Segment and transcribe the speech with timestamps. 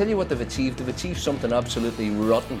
[0.00, 0.78] tell you what they've achieved.
[0.78, 2.58] They've achieved something absolutely rotten.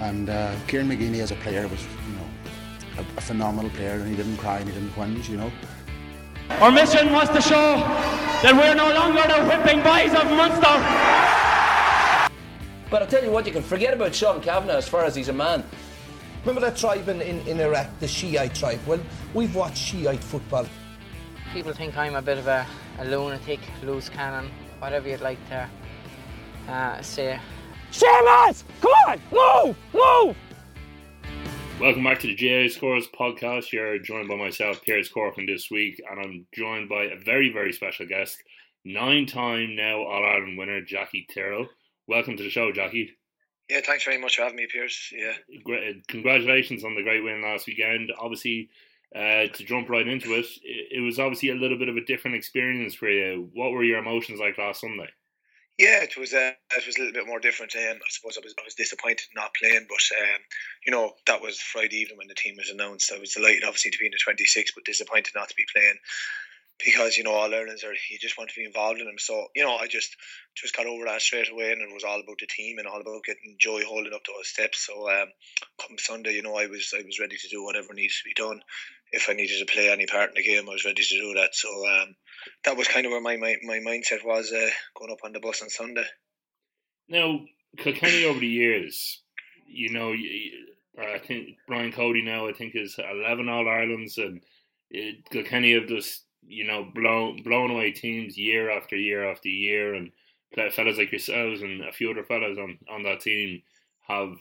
[0.00, 2.26] And uh, Kieran McGeeney as a player was, you know,
[2.96, 5.52] a, a phenomenal player, and he didn't cry and he didn't whinge, you know.
[6.62, 7.76] Our mission was to show
[8.42, 10.80] that we're no longer the whipping boys of Munster.
[12.90, 15.28] But I'll tell you what, you can forget about Sean Cavanagh as far as he's
[15.28, 15.62] a man.
[16.40, 18.80] Remember that tribe in, in, in Iraq, the Shiite tribe?
[18.86, 19.00] Well,
[19.34, 20.66] we've watched Shiite football.
[21.52, 22.66] People think I'm a bit of a,
[22.98, 25.68] a lunatic, loose cannon, whatever you'd like to
[26.70, 27.38] uh, say.
[27.90, 28.62] Seamus!
[28.80, 29.20] Come on!
[29.32, 29.76] Move!
[29.92, 30.36] Move!
[31.80, 33.72] Welcome back to the GAA Scores podcast.
[33.72, 37.72] You're joined by myself, Pearse Corcoran, this week, and I'm joined by a very, very
[37.72, 38.42] special guest,
[38.84, 41.66] nine time now All Ireland winner, Jackie Tyrrell.
[42.06, 43.16] Welcome to the show, Jackie.
[43.68, 45.12] Yeah, thanks very much for having me, Pearse.
[45.16, 45.32] Yeah.
[45.64, 48.12] Great, congratulations on the great win last weekend.
[48.20, 48.68] Obviously,
[49.14, 52.04] uh, to jump right into it, it, it was obviously a little bit of a
[52.04, 53.48] different experience for you.
[53.54, 55.08] What were your emotions like last Sunday?
[55.80, 57.74] Yeah, it was uh, it was a little bit more different.
[57.76, 60.40] Um, I suppose I was I was disappointed not playing, but um,
[60.86, 63.12] you know that was Friday evening when the team was announced.
[63.12, 65.96] I was delighted, obviously, to be in the 26, but disappointed not to be playing
[66.84, 69.18] because you know all Ireland's are you just want to be involved in them.
[69.18, 70.16] So you know I just
[70.56, 73.00] just got over that straight away, and it was all about the team and all
[73.02, 74.86] about getting Joey Holden up to those steps.
[74.86, 75.28] So um,
[75.80, 78.34] come Sunday, you know I was I was ready to do whatever needs to be
[78.34, 78.60] done.
[79.12, 81.34] If I needed to play any part in the game, I was ready to do
[81.34, 81.54] that.
[81.54, 82.14] So um,
[82.64, 85.40] that was kind of where my my, my mindset was uh, going up on the
[85.40, 86.06] bus on Sunday.
[87.08, 87.40] Now,
[87.76, 89.20] Kilkenny over the years,
[89.66, 90.14] you know,
[90.98, 94.42] I think Brian Cody now I think is eleven All Irelands, and
[94.90, 99.94] it, Kilkenny have just you know blown blown away teams year after year after year,
[99.94, 100.12] and
[100.54, 103.62] fellas like yourselves and a few other fellas on on that team
[104.06, 104.32] have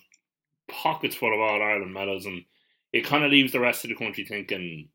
[0.67, 2.43] pockets full of All Ireland medals, and
[2.91, 4.89] it kind of leaves the rest of the country thinking,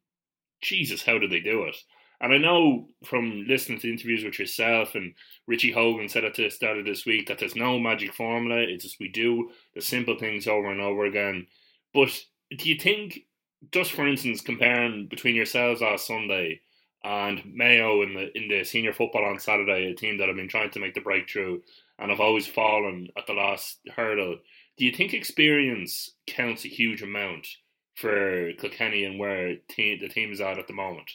[0.62, 1.76] Jesus, how did they do it?
[2.20, 5.14] And I know from listening to interviews with yourself and
[5.46, 8.60] Richie Hogan said at the start of this week that there's no magic formula.
[8.60, 11.46] It's just we do the simple things over and over again.
[11.92, 12.18] But
[12.56, 13.20] do you think,
[13.72, 16.60] just for instance, comparing between yourselves last Sunday
[17.02, 20.48] and Mayo in the in the senior football on Saturday, a team that have been
[20.48, 21.60] trying to make the breakthrough
[21.98, 24.38] and have always fallen at the last hurdle,
[24.78, 27.46] do you think experience counts a huge amount
[27.96, 31.10] for Kilkenny and where team, the team is at at the moment?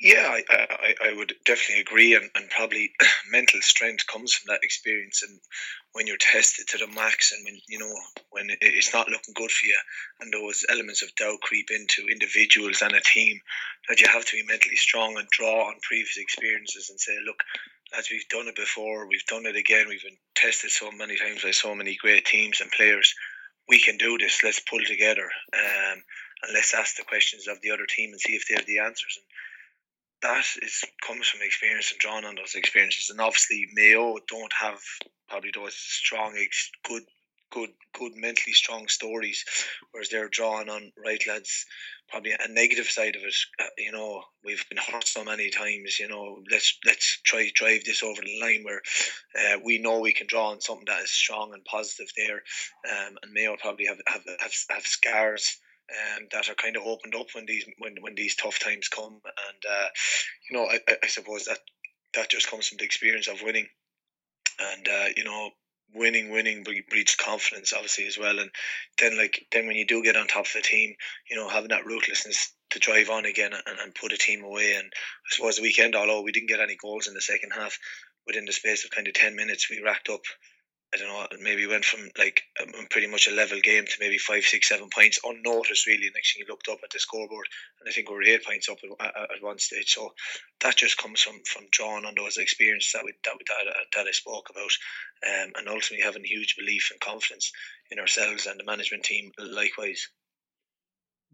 [0.00, 2.92] Yeah, I, I, I would definitely agree, and, and probably
[3.30, 5.38] mental strength comes from that experience, and
[5.92, 7.94] when you're tested to the max, and when you know
[8.30, 9.78] when it's not looking good for you,
[10.20, 13.40] and those elements of doubt creep into individuals and a team,
[13.88, 17.42] that you have to be mentally strong and draw on previous experiences and say, look,
[17.98, 21.42] as we've done it before, we've done it again, we've been tested so many times
[21.42, 23.14] by so many great teams and players,
[23.68, 24.42] we can do this.
[24.42, 25.30] Let's pull together.
[25.54, 26.02] Um,
[26.42, 28.78] and let's ask the questions of the other team and see if they have the
[28.78, 29.18] answers.
[29.18, 29.26] And
[30.22, 33.10] that is comes from experience and drawing on those experiences.
[33.10, 34.80] And obviously, Mayo don't have
[35.28, 36.36] probably those strong,
[36.84, 37.02] good,
[37.50, 39.44] good, good mentally strong stories,
[39.90, 41.66] whereas they're drawing on right lads.
[42.08, 46.00] Probably a negative side of it, uh, you know, we've been hurt so many times.
[46.00, 48.82] You know, let's let's try drive this over the line where
[49.38, 52.42] uh, we know we can draw on something that is strong and positive there.
[52.90, 55.58] Um, and Mayo probably have have have, have scars
[55.90, 59.20] um, that are kind of opened up when these when, when these tough times come.
[59.24, 59.88] And uh,
[60.48, 61.58] you know, I, I suppose that
[62.14, 63.68] that just comes from the experience of winning,
[64.58, 65.50] and uh, you know,
[65.94, 68.38] winning, winning breeds confidence, obviously as well.
[68.38, 68.50] And
[68.98, 70.94] then like then when you do get on top of a team,
[71.30, 74.74] you know, having that ruthlessness to drive on again and, and put a team away.
[74.74, 77.78] And I suppose the weekend, although we didn't get any goals in the second half,
[78.26, 80.22] within the space of kind of ten minutes, we racked up
[80.92, 84.18] I don't know, maybe went from like um, pretty much a level game to maybe
[84.18, 85.86] five, six, seven points unnoticed.
[85.86, 87.46] Really, next thing you looked up at the scoreboard,
[87.80, 89.94] and I think we were eight points up at, at, one stage.
[89.94, 90.12] So
[90.62, 94.06] that just comes from from drawing on those experiences that we that we, that, that
[94.08, 94.72] I spoke about,
[95.28, 97.52] um, and ultimately having huge belief and confidence
[97.92, 100.08] in ourselves and the management team likewise.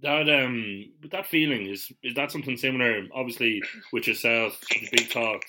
[0.03, 3.07] That um, that feeling is is that something similar?
[3.15, 4.61] Obviously, with yourself,
[4.93, 5.43] big talk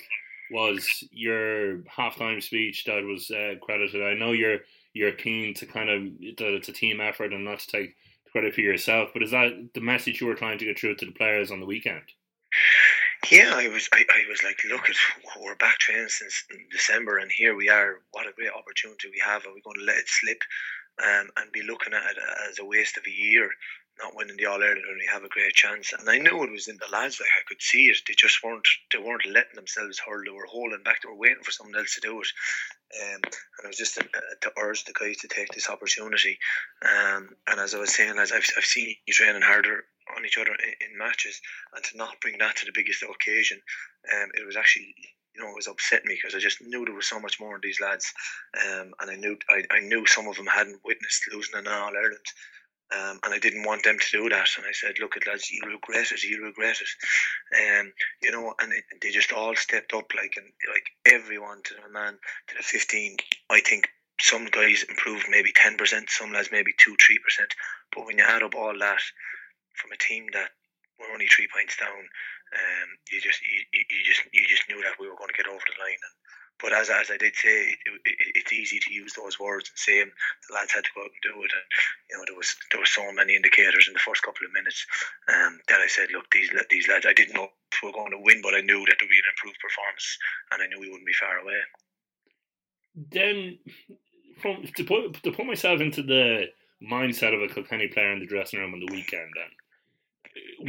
[0.50, 4.02] was your halftime speech that was uh, credited.
[4.02, 4.58] I know you're
[4.94, 6.02] you're keen to kind of
[6.38, 7.96] that it's a team effort and not to take
[8.32, 11.06] credit for yourself, but is that the message you were trying to get through to
[11.06, 12.02] the players on the weekend?
[13.30, 13.88] Yeah, I was.
[13.92, 14.96] I, I was like, look at
[15.40, 18.00] we're back training since December, and here we are.
[18.12, 19.44] What a great opportunity we have.
[19.44, 20.40] Are we going to let it slip
[21.02, 22.18] um, and be looking at it
[22.48, 23.50] as a waste of a year?
[24.02, 25.92] Not winning the All Ireland when we have a great chance.
[25.92, 27.20] And I knew it was in the lads.
[27.20, 27.98] Like I could see it.
[28.06, 28.66] They just weren't.
[28.92, 30.22] They weren't letting themselves hurl.
[30.24, 31.02] They were holding back.
[31.02, 32.28] They were waiting for someone else to do it.
[33.00, 36.38] Um, and I was just to, uh, to urge the guys to take this opportunity.
[36.82, 39.84] Um, and as I was saying, as I've, I've seen you training harder
[40.16, 41.40] on each other in, in, matches,
[41.74, 43.60] and to not bring that to the biggest occasion,
[44.14, 44.94] um, it was actually
[45.34, 47.54] you know, it was upsetting me because I just knew there was so much more
[47.54, 48.12] in these lads,
[48.66, 51.92] um, and I knew I, I knew some of them hadn't witnessed losing an All
[51.94, 52.26] Ireland.
[52.90, 54.48] Um, and I didn't want them to do that.
[54.56, 56.22] And I said, "Look, at lads, you'll regret it.
[56.22, 57.92] You'll regret it." Um,
[58.22, 61.92] you know, and it, they just all stepped up, like and like everyone to the
[61.92, 62.18] man
[62.48, 63.16] to the fifteen.
[63.50, 63.88] I think
[64.20, 67.54] some guys improved maybe ten percent, some lads maybe two, three percent.
[67.94, 69.02] But when you add up all that
[69.74, 70.50] from a team that
[70.98, 72.08] were only three points down,
[72.56, 75.46] um, you just you, you just you just knew that we were going to get
[75.46, 76.00] over the line.
[76.00, 76.16] And
[76.60, 79.78] but as, as I did say, it, it, it's easy to use those words and
[79.78, 80.02] say.
[80.02, 81.66] The lads had to go out and do it, and
[82.10, 84.86] you know there was there were so many indicators in the first couple of minutes
[85.28, 88.12] um, that I said, look, these these lads, I didn't know if we were going
[88.12, 90.18] to win, but I knew that there'd be an improved performance,
[90.52, 91.60] and I knew we wouldn't be far away.
[92.94, 93.58] Then,
[94.42, 96.50] from to put to put myself into the
[96.82, 99.50] mindset of a Kilkenny player in the dressing room on the weekend, then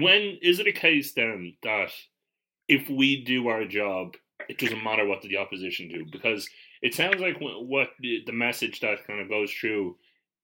[0.01, 1.89] when is it a case then that
[2.67, 4.15] if we do our job
[4.47, 6.47] it doesn't matter what the opposition do because
[6.81, 9.97] it sounds like what the, message that kind of goes through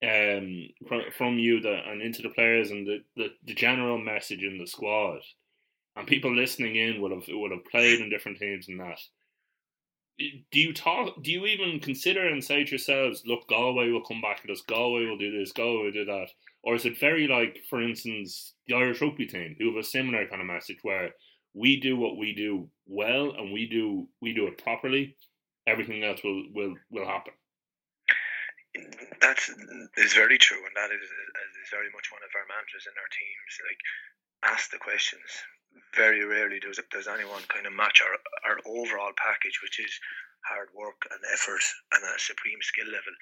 [0.03, 4.43] um, from, from you the, and into the players and the, the, the general message
[4.43, 5.21] in the squad
[5.95, 8.99] and people listening in would have would have played in different teams and that.
[10.17, 11.21] Do you talk?
[11.23, 14.61] Do you even consider and say to yourselves, "Look, Galway will come back at us.
[14.61, 15.51] Galway will do this.
[15.51, 16.27] Galway will do that,"
[16.63, 20.25] or is it very like, for instance, the Irish rugby team who have a similar
[20.27, 21.13] kind of message where
[21.55, 25.15] we do what we do well and we do we do it properly,
[25.65, 27.33] everything else will will will happen.
[29.21, 29.39] That
[29.95, 33.07] is very true, and that is, is very much one of our mantras in our
[33.07, 33.53] teams.
[33.63, 33.81] Like,
[34.51, 35.31] ask the questions.
[35.95, 39.95] Very rarely does does anyone kind of match our our overall package, which is
[40.45, 41.63] hard work and effort
[41.93, 43.15] and a supreme skill level.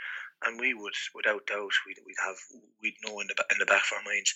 [0.43, 2.39] And we would, without doubt, we'd, we'd have
[2.81, 4.33] we'd know in the in the back of our minds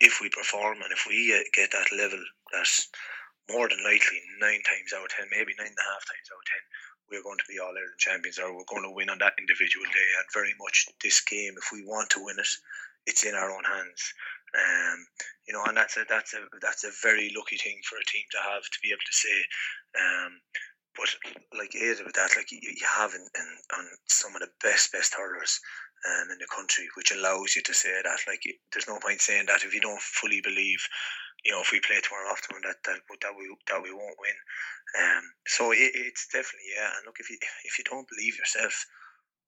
[0.00, 2.20] if we perform and if we uh, get that level
[2.52, 2.68] that
[3.50, 6.42] more than likely nine times out of ten, maybe nine and a half times out
[6.42, 6.64] of ten,
[7.10, 9.86] we're going to be all Ireland champions or we're going to win on that individual
[9.86, 10.08] day.
[10.18, 12.52] And very much this game, if we want to win it,
[13.06, 14.02] it's in our own hands.
[14.54, 14.98] Um,
[15.46, 18.26] you know, and that's a that's a that's a very lucky thing for a team
[18.34, 19.38] to have to be able to say.
[19.94, 20.32] Um,
[20.96, 21.12] but
[21.58, 24.92] like Ada with that, like you, you have in, in, on some of the best
[24.92, 25.60] best hurlers
[26.04, 28.18] um, in the country, which allows you to say that.
[28.26, 30.86] Like there's no point saying that if you don't fully believe
[31.46, 34.38] you know, if we play tomorrow afternoon, that that that we that we won't win.
[34.98, 36.90] Um, so it, it's definitely yeah.
[36.98, 38.74] And look, if you if you don't believe yourself,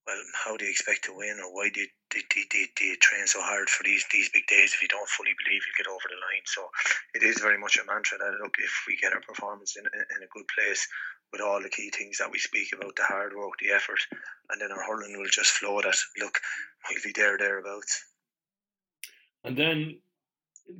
[0.07, 2.97] well, how do you expect to win, or why do you, do, do, do, you
[2.97, 5.91] train so hard for these these big days if you don't fully believe you'll get
[5.91, 6.45] over the line?
[6.47, 6.71] So
[7.13, 10.23] it is very much a mantra that look, if we get our performance in in
[10.23, 10.87] a good place
[11.31, 13.99] with all the key things that we speak about, the hard work, the effort,
[14.49, 15.81] and then our hurling will just flow.
[15.81, 16.39] That look,
[16.89, 18.05] we'll be there thereabouts.
[19.43, 19.99] And then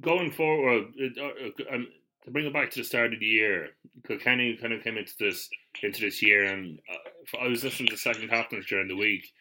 [0.01, 1.77] going forward, uh, uh,
[2.25, 3.69] to bring it back to the start of the year,
[4.07, 5.49] Kilkenny kind of came into this
[5.81, 9.31] into this year, and uh, I was listening to second captains during the week,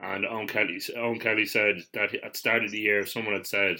[0.00, 3.46] and Eoin Kelly, Eoin Kelly said that at the start of the year, someone had
[3.46, 3.76] said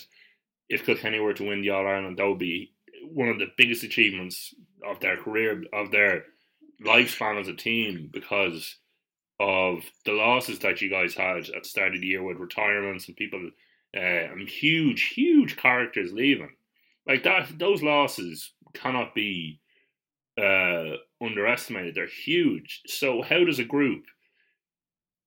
[0.68, 2.72] if Kilkenny were to win the All Ireland, that would be
[3.04, 4.54] one of the biggest achievements
[4.86, 6.24] of their career, of their
[6.84, 8.76] lifespan as a team, because
[9.40, 13.08] of the losses that you guys had at the start of the year with retirements
[13.08, 13.50] and people
[13.96, 16.50] uh, huge, huge characters leaving.
[17.06, 19.60] Like that, those losses cannot be
[20.40, 21.94] uh, underestimated.
[21.94, 22.82] They're huge.
[22.86, 24.04] So how does a group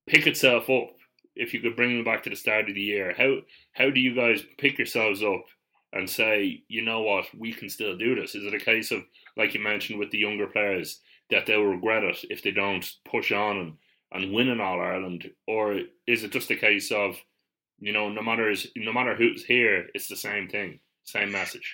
[0.07, 0.91] pick itself up?
[1.35, 3.39] If you could bring them back to the start of the year, how
[3.73, 5.43] how do you guys pick yourselves up
[5.91, 8.35] and say, you know what, we can still do this?
[8.35, 9.03] Is it a case of,
[9.35, 11.01] like you mentioned with the younger players,
[11.31, 13.73] that they'll regret it if they don't push on and,
[14.11, 17.17] and win in All Ireland, or is it just a case of
[17.79, 21.73] you know, no matter no matter who's here, it's the same thing, same message.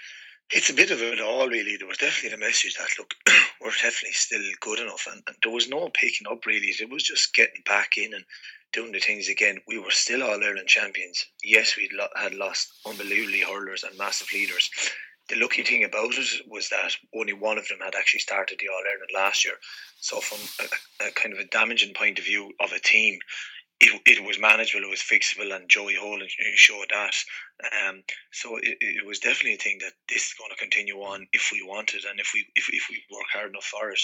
[0.54, 1.78] It's a bit of it all, really.
[1.78, 3.14] There was definitely the message that look,
[3.62, 6.68] we're definitely still good enough, and, and there was no picking up really.
[6.68, 8.26] It was just getting back in and
[8.74, 9.60] doing the things again.
[9.68, 11.26] We were still all Ireland champions.
[11.44, 14.70] Yes, we had lost unbelievably hurlers and massive leaders.
[15.32, 18.68] The lucky thing about it was that only one of them had actually started the
[18.68, 19.56] All Ireland last year.
[20.02, 23.18] So, from a, a kind of a damaging point of view of a team,
[23.80, 27.16] it, it was manageable, it was fixable, and Joey Holden showed that.
[27.64, 31.26] Um, so it, it was definitely a thing that this is going to continue on
[31.32, 34.02] if we want it, and if we if, if we work hard enough for it.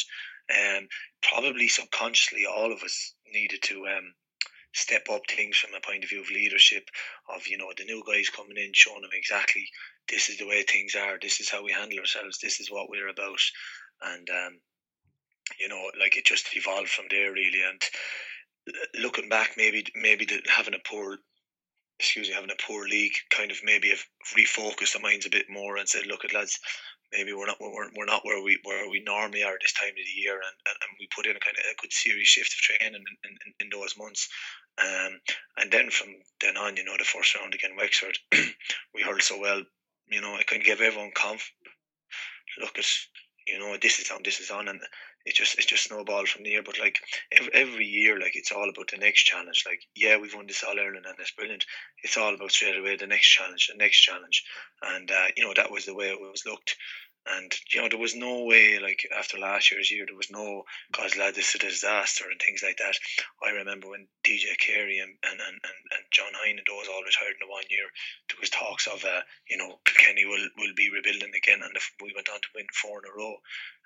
[0.50, 0.88] Um,
[1.22, 4.14] probably subconsciously, all of us needed to um,
[4.78, 6.90] step up things from a point of view of leadership,
[7.34, 9.68] of you know the new guys coming in, showing them exactly
[10.08, 12.90] this is the way things are, this is how we handle ourselves, this is what
[12.90, 13.42] we're about,
[14.04, 14.60] and um,
[15.60, 17.82] you know, like it just evolved from there really, and
[19.02, 21.18] looking back, maybe maybe the, having a poor
[22.00, 24.04] excuse me, having a poor league, kind of maybe have
[24.38, 26.60] refocused the minds a bit more and said, look at lads,
[27.12, 29.96] maybe we're not we're, we're not where we where we normally are this time of
[29.96, 32.54] the year, and, and, and we put in a kind of a good serious shift
[32.54, 34.28] of training in, in, in those months.
[34.78, 35.20] Um,
[35.58, 36.10] and then from
[36.42, 38.18] then on, you know, the first round again, Wexford,
[38.94, 39.62] we hurled so well.
[40.10, 41.52] You know, I kind of give everyone conf.
[42.62, 42.86] Look at
[43.46, 44.80] you know this is on, this is on, and
[45.28, 46.64] it just it's just snowballed from there.
[46.64, 47.00] But like
[47.32, 49.64] every, every year, like it's all about the next challenge.
[49.68, 51.66] Like yeah, we've won this All Ireland and it's brilliant.
[52.02, 54.44] It's all about straight away the next challenge, the next challenge,
[54.82, 56.78] and uh, you know that was the way it was looked.
[57.28, 60.64] And you know there was no way like after last year's year there was no
[60.94, 62.96] cause lad this is a disaster and things like that.
[63.44, 67.36] I remember when DJ Carey and and, and, and John Hoyne and those all retired
[67.36, 67.92] in the one year,
[68.32, 71.92] there was talks of uh, you know Kenny will will be rebuilding again, and if
[72.00, 73.36] we went on to win four in a row.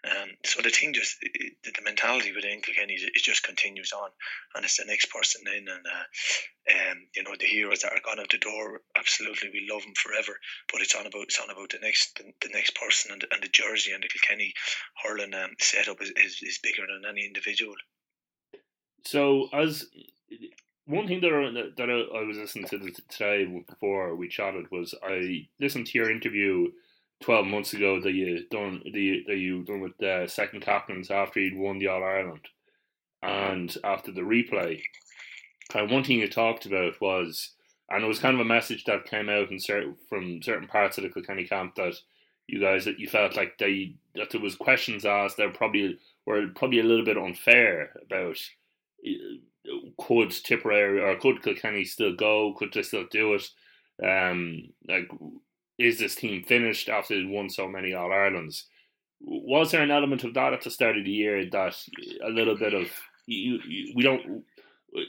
[0.03, 4.09] Um, so the thing just it, the mentality within Kilkenny it just continues on,
[4.55, 8.01] and it's the next person in, and uh, um, you know the heroes that are
[8.03, 8.81] gone out the door.
[8.97, 10.33] Absolutely, we love them forever.
[10.71, 13.43] But it's on about it's on about the next the, the next person and, and
[13.43, 14.53] the jersey and the Kilkenny
[15.03, 17.75] hurling um, setup is, is, is bigger than any individual.
[19.05, 19.85] So as
[20.85, 25.87] one thing that that I, was listening to today before we chatted was I listened
[25.87, 26.71] to your interview
[27.21, 31.39] twelve months ago that you done the that you done with the second captains after
[31.39, 32.47] you'd won the All Ireland,
[33.21, 34.81] and after the replay,
[35.73, 37.51] and one thing you talked about was,
[37.89, 40.97] and it was kind of a message that came out in certain from certain parts
[40.97, 41.95] of the Kilkenny camp that
[42.47, 46.47] you guys that you felt like they that there was questions asked that probably were
[46.55, 48.37] probably a little bit unfair about
[49.99, 52.53] could Tipperary or could Kilkenny still go?
[52.57, 53.49] Could they still do it?
[54.03, 55.09] Um, like
[55.81, 58.65] is this team finished after they won so many All Irelands?
[59.19, 61.75] Was there an element of that at the start of the year that
[62.23, 62.87] a little bit of
[63.27, 64.43] you, you, we don't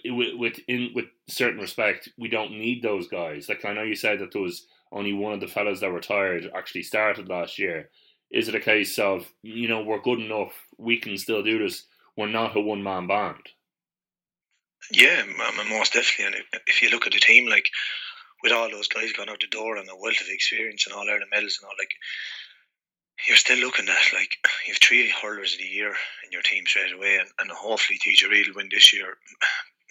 [0.05, 3.49] with in with certain respect we don't need those guys.
[3.49, 6.50] Like I know you said that there was only one of the fellas that retired
[6.55, 7.91] actually started last year.
[8.31, 11.85] Is it a case of you know we're good enough, we can still do this?
[12.17, 13.49] We're not a one man band.
[14.91, 15.23] Yeah,
[15.69, 16.41] most definitely.
[16.52, 17.67] And if you look at the team, like
[18.43, 21.09] with all those guys going out the door and a wealth of experience and all
[21.09, 21.93] Ireland medals and all, like
[23.29, 25.91] you're still looking at like you've three hurlers of the year
[26.25, 29.17] in your team straight away, and, and hopefully TJ Reid will win this year,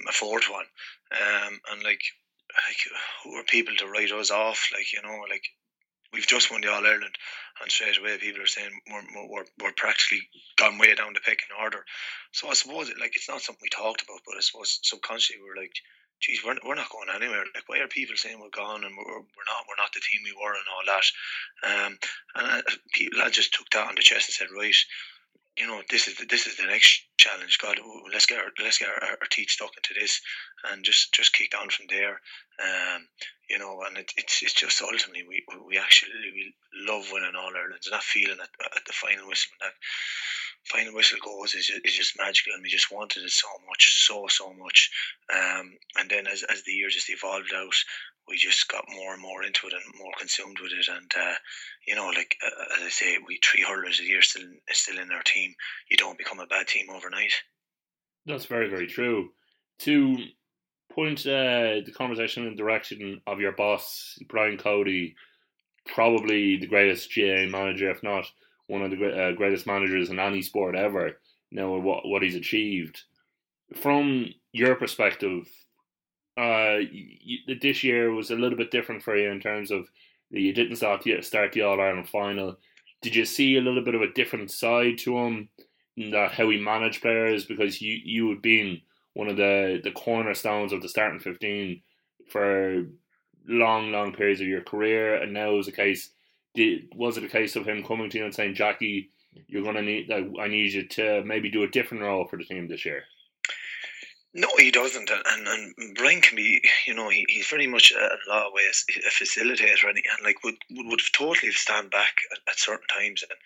[0.07, 0.65] a fourth one.
[1.11, 2.01] Um, and like,
[2.67, 2.77] like
[3.23, 4.69] who are people to write us off?
[4.73, 5.43] Like you know, like
[6.13, 7.15] we've just won the All Ireland,
[7.61, 10.27] and straight away people are saying we're, we're, we're practically
[10.57, 11.85] gone way down the pecking order.
[12.31, 15.41] So I suppose it, like it's not something we talked about, but I suppose subconsciously
[15.41, 15.73] we're like,
[16.21, 17.43] geez, we're, we're not going anywhere.
[17.53, 20.21] Like, why are people saying we're gone and we're, we're not we're not the team
[20.23, 21.05] we were and all that?
[21.65, 21.97] Um,
[22.35, 22.61] and I,
[22.93, 24.75] people, I just took that on the chest and said, right,
[25.57, 27.57] you know, this is the, this is the next challenge.
[27.59, 27.79] God,
[28.13, 30.21] let's get our, let's get our, our teeth stuck into this,
[30.71, 32.21] and just just kick down from there.
[32.61, 33.07] Um,
[33.49, 36.53] you know, and it, it's it's just ultimately we we actually we
[36.87, 39.75] love winning all Ireland's and that feeling at, at the final whistle when that
[40.65, 44.05] final whistle goes is just, is just magical, and we just wanted it so much,
[44.05, 44.91] so so much.
[45.33, 47.75] Um, and then as as the year just evolved out,
[48.27, 50.87] we just got more and more into it and more consumed with it.
[50.87, 51.35] And uh,
[51.87, 55.11] you know, like uh, as I say, we three hurlers a year still still in
[55.11, 55.53] our team.
[55.89, 57.33] You don't become a bad team overnight.
[58.25, 59.29] That's very very true.
[59.79, 60.17] To
[60.93, 65.15] point uh, the conversation in the direction of your boss, Brian Cody,
[65.87, 68.25] probably the greatest GA manager, if not
[68.71, 71.07] one of the uh, greatest managers in any sport ever.
[71.49, 73.03] You know what what he's achieved.
[73.75, 75.47] From your perspective,
[76.37, 79.89] uh, you, this year was a little bit different for you in terms of
[80.29, 82.57] you didn't start the, start the All Ireland final.
[83.01, 85.49] Did you see a little bit of a different side to him,
[86.11, 87.45] that how he managed players?
[87.45, 88.81] Because you you had been
[89.13, 91.81] one of the the cornerstones of the starting fifteen
[92.29, 92.85] for
[93.47, 96.11] long long periods of your career, and now is a case.
[96.53, 99.11] Did, was it a case of him coming to you and saying, "Jackie,
[99.47, 100.11] you're going to need.
[100.11, 103.03] I need you to maybe do a different role for the team this year"?
[104.33, 107.97] No, he doesn't, and and Brian can be, you know, he, he's very much a,
[107.97, 112.39] a lot of ways a facilitator, and, and like would would totally stand back at,
[112.47, 113.37] at, certain times and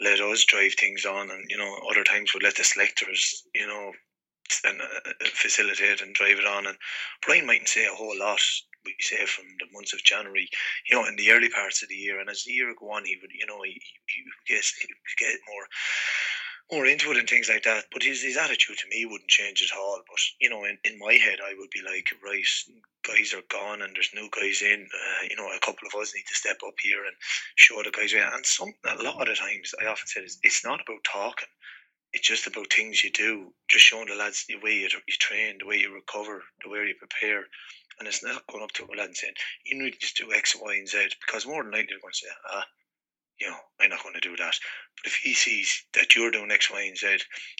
[0.00, 3.66] let us drive things on, and you know, other times would let the selectors, you
[3.66, 3.92] know,
[4.64, 6.68] and uh, facilitate and drive it on.
[6.68, 6.76] And
[7.26, 8.40] Brian mightn't say a whole lot.
[8.84, 10.48] We say from the months of January,
[10.88, 13.04] you know, in the early parts of the year, and as the year go on,
[13.04, 15.66] he would, you know, he, he, gets he get more
[16.70, 17.84] more into it and things like that.
[17.92, 20.00] But his, his attitude to me wouldn't change at all.
[20.06, 22.44] But, you know, in, in my head, I would be like, right,
[23.06, 24.86] guys are gone and there's new guys in.
[24.92, 27.16] Uh, you know, a couple of us need to step up here and
[27.56, 28.12] show the guys.
[28.12, 31.48] And some, a lot of the times, I often said, it's, it's not about talking.
[32.12, 35.56] It's just about things you do, just showing the lads the way you, you train,
[35.60, 37.44] the way you recover, the way you prepare.
[37.98, 39.34] And it's not going up to a lad and saying,
[39.66, 42.18] you need to do X, Y, and Z, because more than likely they're going to
[42.18, 42.64] say, ah,
[43.40, 44.54] you know, I'm not going to do that.
[44.96, 47.18] But if he sees that you're doing X, Y, and Z,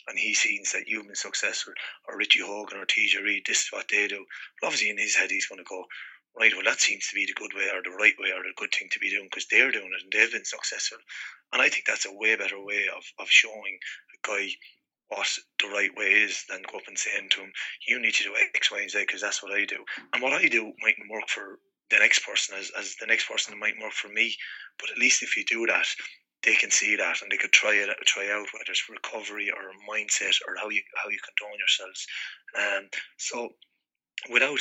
[0.08, 1.72] and he sees that you've been successful,
[2.08, 4.26] or Richie Hogan or TJ Reid, this is what they do,
[4.60, 5.84] well, obviously in his head he's going to go,
[6.38, 8.54] right, well, that seems to be the good way or the right way or the
[8.56, 10.98] good thing to be doing because they're doing it and they've been successful.
[11.52, 13.78] And I think that's a way better way of, of showing
[14.14, 14.50] a guy
[15.08, 15.28] what
[15.60, 17.52] the right way is than go up and saying to him,
[17.86, 19.84] you need to do X, Y, and Z because that's what I do.
[20.12, 21.58] And what I do mightn't work for
[21.90, 24.34] the next person as, as the next person might work for me.
[24.78, 25.86] But at least if you do that,
[26.44, 29.72] they can see that and they could try it try out whether it's recovery or
[29.90, 32.06] mindset or how you how you condone yourselves.
[32.56, 33.48] Um, so
[34.30, 34.60] without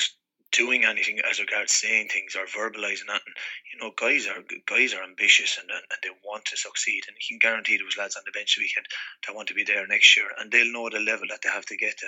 [0.51, 3.22] doing anything as regards saying things or verbalizing that.
[3.25, 3.36] And,
[3.74, 7.04] you know, guys are guys are ambitious and, and they want to succeed.
[7.08, 8.86] And you can guarantee those lads on the bench weekend
[9.25, 11.66] that want to be there next year, and they'll know the level that they have
[11.68, 12.08] to get to.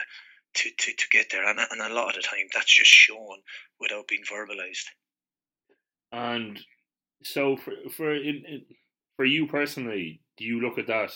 [0.55, 3.37] To, to, to get there, and, and a lot of the time that's just shown
[3.79, 4.85] without being verbalized.
[6.11, 6.59] And
[7.23, 8.65] so, for for in, in,
[9.15, 11.11] for you personally, do you look at that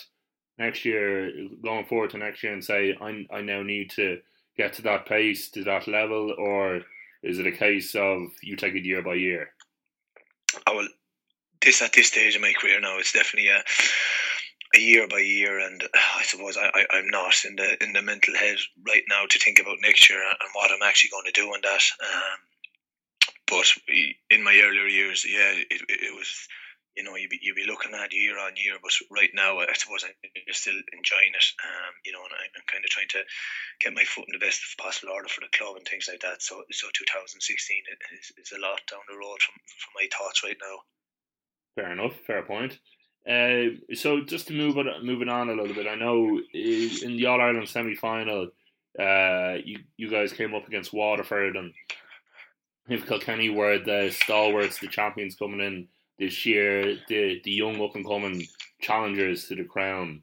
[0.59, 1.31] next year,
[1.63, 4.19] going forward to next year, and say, I I now need to
[4.55, 6.81] get to that pace, to that level, or
[7.23, 9.49] is it a case of you take it year by year?
[10.67, 10.87] Oh, well,
[11.61, 13.63] this at this stage of my career now, it's definitely a
[14.75, 18.01] a year by year, and I suppose I, I am not in the in the
[18.01, 21.41] mental head right now to think about next year and what I'm actually going to
[21.41, 21.83] do on that.
[22.01, 22.39] Um,
[23.47, 23.71] but
[24.29, 26.47] in my earlier years, yeah, it, it was
[26.95, 28.77] you know, you'd be, you'd be looking at year on year.
[28.81, 30.13] But right now, I suppose I'm
[30.53, 31.47] still enjoying it.
[31.63, 33.21] Um, you know, and I'm kind of trying to
[33.79, 36.41] get my foot in the best possible order for the club and things like that.
[36.41, 37.37] So, so 2016
[38.19, 40.77] is, is a lot down the road from, from my thoughts right now.
[41.75, 42.15] Fair enough.
[42.27, 42.79] Fair point.
[43.25, 47.25] Uh, so just to move it, moving on a little bit, I know in the
[47.25, 48.49] All Ireland semi final,
[48.99, 51.73] uh, you you guys came up against Waterford and
[52.89, 55.87] if Kilkenny were the stalwarts, the champions coming in
[56.19, 58.45] this year, the the young up and coming
[58.81, 60.21] challengers to the crown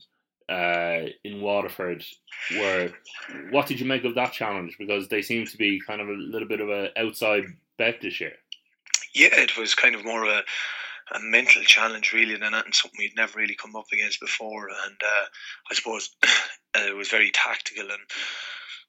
[0.49, 2.04] uh, in Waterford
[2.56, 2.90] were.
[3.50, 4.76] What did you make of that challenge?
[4.78, 7.45] Because they seem to be kind of a little bit of an outside
[7.78, 8.32] bet this year.
[9.14, 10.43] Yeah, it was kind of more of a
[11.12, 14.69] a mental challenge really than that, and something we'd never really come up against before.
[14.69, 15.26] And uh,
[15.71, 16.10] I suppose
[16.76, 18.00] it was very tactical and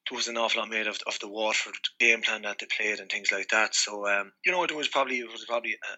[0.10, 3.00] there was an awful lot made of, of the Waterford game plan that they played
[3.00, 3.76] and things like that.
[3.76, 5.94] So um, you know, it was probably it was probably a,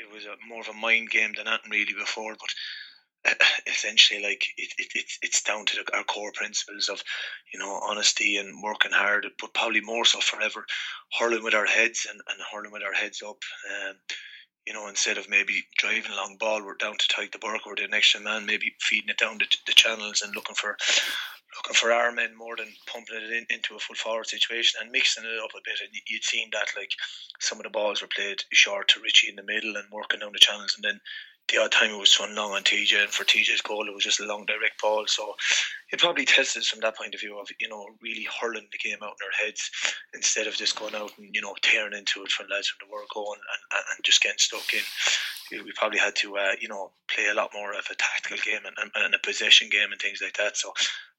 [0.00, 3.36] it was a, more of a mind game than that really before, but
[3.66, 7.02] essentially like it, it, it, it's down to the, our core principles of
[7.52, 10.64] you know honesty and working hard but probably more so forever
[11.18, 13.36] hurling with our heads and, and hurling with our heads up
[13.70, 13.94] um,
[14.66, 17.76] you know instead of maybe driving long ball we're down to tight the bark or
[17.76, 20.78] the next man maybe feeding it down the, the channels and looking for
[21.56, 24.90] looking for our men more than pumping it in, into a full forward situation and
[24.90, 25.80] mixing it up a bit.
[25.82, 26.90] And you'd seen that like
[27.40, 30.32] some of the balls were played short to Richie in the middle and working down
[30.32, 31.00] the channels, and then
[31.48, 34.04] the odd time it was thrown long on TJ, and for TJ's goal it was
[34.04, 35.04] just a long direct ball.
[35.06, 35.34] So
[35.92, 38.98] it probably tested from that point of view of you know really hurling the game
[39.02, 39.70] out in our heads
[40.14, 42.92] instead of just going out and you know tearing into it from lads from the
[42.92, 43.40] were going
[43.72, 44.82] and, and just getting stuck in
[45.50, 48.64] we probably had to uh, you know play a lot more of a tactical game
[48.64, 50.56] and, and, and, a possession game and things like that.
[50.56, 50.72] So,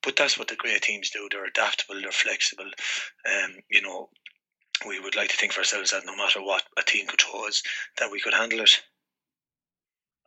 [0.03, 1.27] but that's what the great teams do.
[1.29, 2.01] They're adaptable.
[2.01, 2.69] They're flexible.
[3.25, 4.09] Um, you know,
[4.87, 7.47] we would like to think for ourselves that no matter what a team could throw
[7.47, 7.61] us,
[7.99, 8.81] that we could handle it.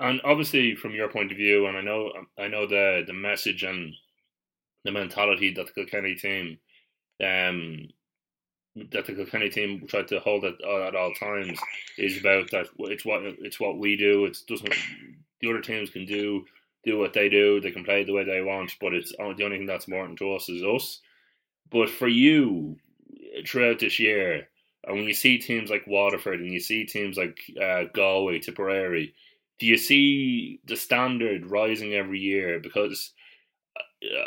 [0.00, 3.62] And obviously, from your point of view, and I know I know the the message
[3.62, 3.94] and
[4.84, 6.58] the mentality that the Kilkenny team
[7.22, 7.88] um,
[8.90, 11.58] that the Kilkenny team tried to hold at, at all times
[11.96, 14.24] is about that it's what it's what we do.
[14.24, 14.74] It doesn't
[15.40, 16.44] the other teams can do
[16.84, 17.60] do what they do.
[17.60, 20.34] They can play the way they want, but it's the only thing that's important to
[20.34, 21.00] us is us.
[21.70, 22.76] But for you,
[23.46, 24.48] throughout this year,
[24.86, 29.14] and when you see teams like Waterford and you see teams like uh, Galway, Tipperary,
[29.58, 32.60] do you see the standard rising every year?
[32.60, 33.12] Because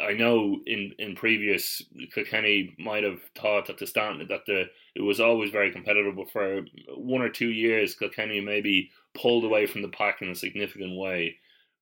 [0.07, 4.65] I know in, in previous Kilkenny might have thought that the stand that the
[4.95, 6.61] it was always very competitive, but for
[6.95, 11.37] one or two years Kilkenny maybe pulled away from the pack in a significant way.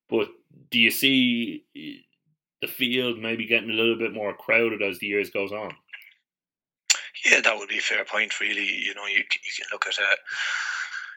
[0.10, 0.30] But
[0.70, 1.66] do you see
[2.62, 5.76] the field maybe getting a little bit more crowded as the years goes on?
[7.26, 8.40] Yeah, that would be a fair point.
[8.40, 10.16] Really, you know, you you can look at uh,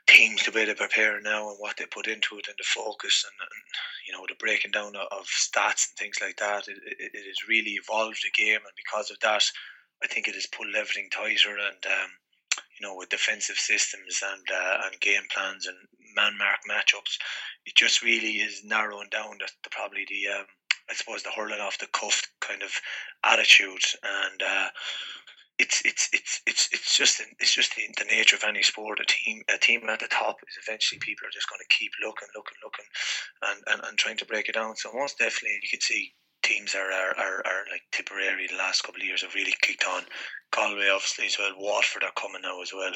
[0.06, 3.26] teams the way they prepare now and what they put into it and the focus
[3.26, 3.62] and, and
[4.06, 6.68] you know the breaking down of stats and things like that.
[6.68, 9.44] It, it, it, has really evolved the game, and because of that,
[10.02, 11.84] I think it has pulled everything tighter and.
[11.86, 12.10] Um,
[12.80, 15.76] you know, with defensive systems and uh, and game plans and
[16.18, 17.14] man mark matchups,
[17.66, 20.46] it just really is narrowing down the, the probably the um,
[20.90, 22.72] I suppose the hurling off the cuff kind of
[23.24, 24.68] attitude and uh,
[25.58, 29.00] it's it's it's it's it's just it's just the, the nature of any sport.
[29.00, 31.90] A team a team at the top is eventually people are just going to keep
[32.02, 32.86] looking, looking, looking,
[33.42, 34.76] and, and, and trying to break it down.
[34.76, 38.82] So most definitely, you can see teams are are, are, are like Tipperary the last
[38.82, 40.02] couple of years have really kicked on.
[40.50, 41.52] Galway obviously as well.
[41.58, 42.92] Waterford are coming now as well.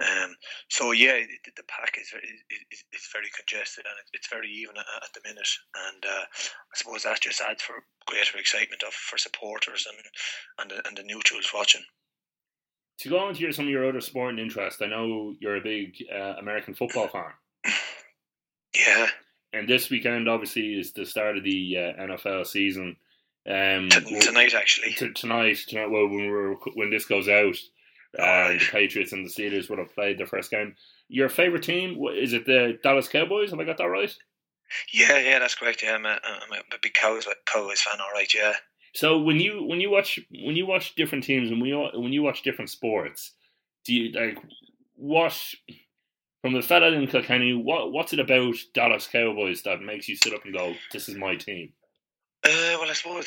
[0.00, 0.36] Um,
[0.68, 4.86] so yeah, the, the pack is, is, is very congested and it's very even at,
[5.02, 5.48] at the minute.
[5.92, 9.98] And uh, I suppose that just adds for greater excitement of for supporters and
[10.58, 11.82] and the, and the neutrals watching.
[12.98, 15.60] To go on to your, some of your other sporting interests, I know you're a
[15.60, 17.32] big uh, American football fan.
[18.74, 19.06] Yeah.
[19.54, 22.96] And this weekend, obviously, is the start of the uh, NFL season.
[23.48, 24.92] Um, T- tonight, actually.
[24.94, 25.90] T- tonight, tonight.
[25.90, 27.56] Well, when we're when this goes out,
[28.18, 28.60] uh, right.
[28.60, 30.74] the Patriots and the Steelers would have played their first game.
[31.08, 33.50] Your favorite team is it the Dallas Cowboys?
[33.50, 34.14] Have I got that right?
[34.92, 35.82] Yeah, yeah, that's correct.
[35.82, 38.00] Yeah, I'm a, I'm a big Cowboys Cowboys fan.
[38.00, 38.54] All right, yeah.
[38.94, 42.12] So when you when you watch when you watch different teams and when you when
[42.12, 43.32] you watch different sports,
[43.84, 44.38] do you like
[44.96, 45.36] what
[46.44, 47.54] from the fella in Kilkenny?
[47.54, 51.16] What what's it about Dallas Cowboys that makes you sit up and go, "This is
[51.16, 51.72] my team"?
[52.44, 53.26] Uh, well, I suppose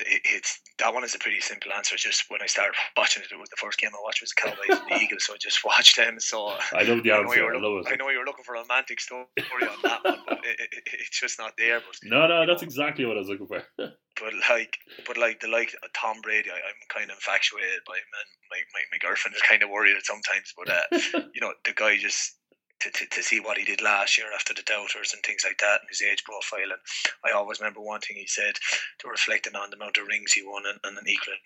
[0.00, 1.94] it's that one is a pretty simple answer.
[1.94, 4.34] It's just when I started watching it, it was the first game I watched was
[4.34, 6.18] the Cowboys and the Eagles, so I just watched them.
[6.18, 7.54] So I love the I answer.
[7.54, 7.92] I, love it.
[7.92, 10.82] I know you were looking for a romantic story on that one, but it, it,
[10.98, 11.78] it's just not there.
[11.78, 13.62] But no, no, that's know, exactly what I was looking for.
[13.78, 18.10] but like, but like the like Tom Brady, I, am kind of infatuated by him,
[18.10, 20.54] and my, my, my girlfriend is kind of worried at sometimes.
[20.58, 22.37] But uh, you know, the guy just
[22.80, 25.58] to, to, to see what he did last year after the doubters and things like
[25.58, 26.70] that and his age profile.
[26.70, 26.80] And
[27.24, 28.54] I always remember one thing he said
[28.98, 31.40] to reflecting on the amount of rings he won and, and an equaling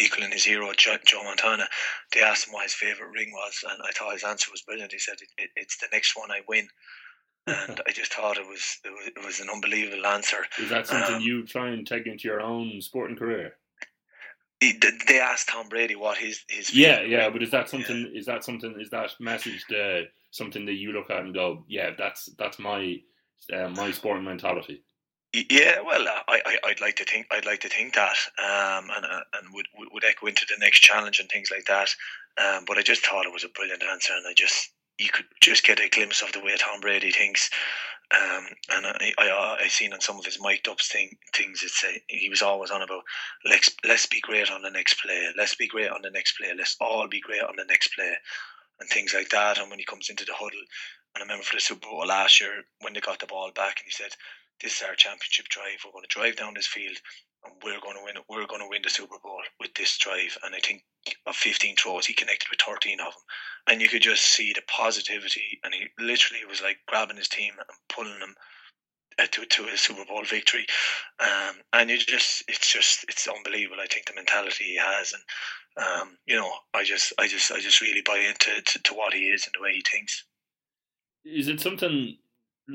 [0.00, 1.68] equaling his hero Joe, Joe, Montana.
[2.14, 4.92] They asked him what his favorite ring was, and I thought his answer was brilliant.
[4.92, 6.68] He said, it, it, "It's the next one I win."
[7.46, 10.46] and I just thought it was, it was it was an unbelievable answer.
[10.58, 13.56] Is that something um, you try and take into your own sporting career?
[14.60, 18.10] They asked Tom Brady what his his yeah yeah, but is that something?
[18.12, 18.18] Yeah.
[18.18, 18.76] Is that something?
[18.78, 22.96] Is that message the something that you look at and go, yeah, that's that's my
[23.52, 24.82] uh, my sporting mentality?
[25.32, 28.90] Yeah, well, uh, I, I would like to think I'd like to think that, um,
[28.94, 31.88] and uh, and would would echo into the next challenge and things like that.
[32.36, 35.24] Um, but I just thought it was a brilliant answer, and I just you could
[35.40, 37.48] just get a glimpse of the way Tom Brady thinks.
[38.12, 41.82] Um, and I, I, I seen on some of his mic'd up thing, things, it's
[41.84, 43.04] a, he was always on about
[43.46, 46.52] let's let's be great on the next play, let's be great on the next play,
[46.56, 48.12] let's all be great on the next play,
[48.80, 49.58] and things like that.
[49.58, 50.58] And when he comes into the huddle,
[51.14, 53.78] and I remember for the Super Bowl last year when they got the ball back,
[53.78, 54.10] and he said,
[54.60, 55.80] "This is our championship drive.
[55.84, 56.98] We're going to drive down this field,
[57.64, 58.14] we're going to win.
[58.28, 60.82] We're going to win the Super Bowl with this drive." And I think
[61.26, 63.22] of 15 throws, he connected with 13 of them,
[63.68, 65.60] and you could just see the positivity.
[65.64, 68.34] And he literally was like grabbing his team and pulling them
[69.18, 70.66] uh, to to a Super Bowl victory.
[71.18, 73.80] Um, and you just it's just it's unbelievable.
[73.82, 77.60] I think the mentality he has, and um, you know, I just I just I
[77.60, 80.24] just really buy into to, to what he is and the way he thinks.
[81.24, 82.16] Is it something?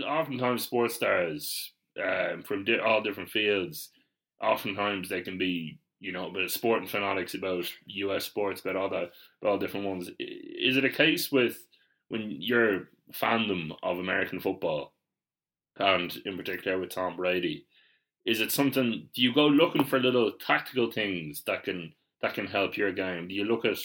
[0.05, 1.71] Oftentimes, sports stars
[2.03, 3.91] um, from di- all different fields,
[4.45, 9.11] oftentimes they can be you know, but sporting fanatics about US sports, about all that,
[9.41, 10.09] about all different ones.
[10.19, 11.65] Is it a case with
[12.09, 14.93] when your fandom of American football
[15.77, 17.65] and in particular with Tom Brady,
[18.25, 19.09] is it something?
[19.13, 23.27] Do you go looking for little tactical things that can that can help your game?
[23.27, 23.77] Do you look at?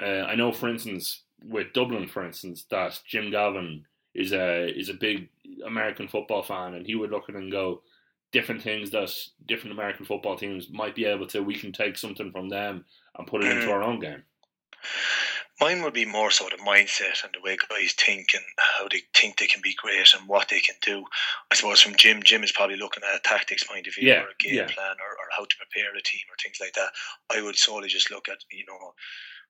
[0.00, 3.84] Uh, I know, for instance, with Dublin, for instance, that Jim Gavin
[4.14, 5.28] is a is a big
[5.66, 7.82] American football fan, and he would look at it and go,
[8.32, 9.10] different things that
[9.46, 11.42] different American football teams might be able to.
[11.42, 12.84] We can take something from them
[13.16, 13.72] and put it into mm.
[13.72, 14.22] our own game.
[15.60, 19.02] Mine would be more sort of mindset and the way guys think and how they
[19.12, 21.04] think they can be great and what they can do.
[21.50, 24.20] I suppose from Jim, Jim is probably looking at a tactics point of view yeah,
[24.20, 24.66] or a game yeah.
[24.66, 26.90] plan or, or how to prepare a team or things like that.
[27.36, 28.94] I would solely just look at, you know,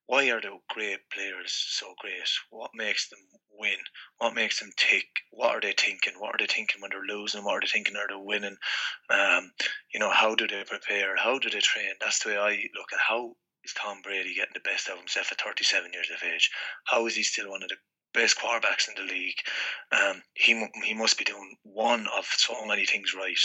[0.08, 2.30] why are the great players so great?
[2.48, 3.18] What makes them
[3.58, 3.76] win?
[4.16, 5.04] What makes them tick?
[5.30, 6.14] What are they thinking?
[6.18, 7.44] What are they thinking when they're losing?
[7.44, 8.56] What are they thinking are they winning?
[9.10, 9.52] Um,
[9.92, 11.14] you know, how do they prepare?
[11.16, 11.92] How do they train?
[12.00, 15.30] That's the way I look at how is Tom Brady getting the best of himself
[15.30, 16.50] at 37 years of age?
[16.84, 17.76] How is he still one of the
[18.14, 19.36] best quarterbacks in the league?
[19.92, 23.36] Um, he he must be doing one of so many things right.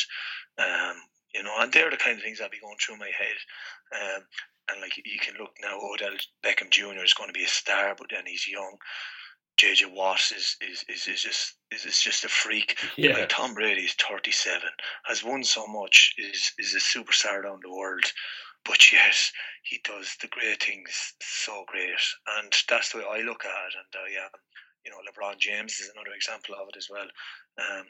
[0.57, 0.95] Um,
[1.33, 3.37] you know, and they're the kind of things that be going through my head.
[3.91, 4.23] Um,
[4.71, 7.03] and like you can look now, Odell Beckham Jr.
[7.03, 8.77] is going to be a star, but then he's young.
[9.59, 12.77] JJ Watt is is, is, is just is, is just a freak.
[12.97, 13.13] Yeah.
[13.13, 14.69] Like Tom Brady is thirty seven,
[15.05, 18.05] has won so much, is is a superstar around the world.
[18.65, 19.31] But yes,
[19.63, 21.99] he does the great things so great,
[22.37, 23.75] and that's the way I look at it.
[23.75, 24.29] And uh, yeah,
[24.85, 27.07] you know, LeBron James is another example of it as well.
[27.59, 27.85] Um,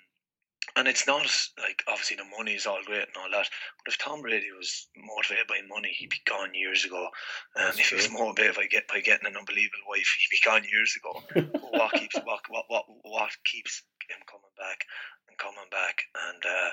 [0.75, 1.25] and it's not
[1.59, 3.49] like obviously the money is all great and all that,
[3.83, 7.07] but if Tom Brady was motivated by money, he'd be gone years ago.
[7.55, 10.63] Um, if he was motivated by get by getting an unbelievable wife, he'd be gone
[10.71, 11.23] years ago.
[11.71, 14.85] what keeps what, what what what keeps him coming back
[15.29, 16.69] and coming back, and uh,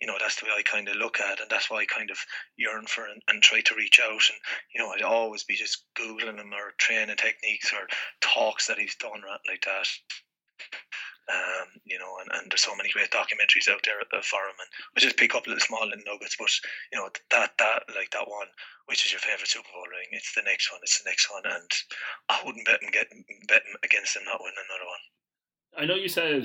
[0.00, 1.86] you know that's the way I kind of look at, it, and that's why I
[1.86, 2.18] kind of
[2.56, 4.40] yearn for and, and try to reach out, and
[4.74, 7.86] you know I'd always be just googling him or training techniques or
[8.20, 9.88] talks that he's done like that
[11.32, 14.70] um, you know, and, and there's so many great documentaries out there for him, and
[14.94, 16.36] we just pick up little small little nuggets.
[16.36, 16.52] But
[16.92, 18.48] you know, that that like that one,
[18.86, 20.12] which is your favorite Super Bowl ring?
[20.12, 20.80] It's the next one.
[20.82, 21.70] It's the next one, and
[22.28, 23.08] I wouldn't bet him get
[23.48, 25.04] bet him against him not winning another one.
[25.78, 26.44] I know you said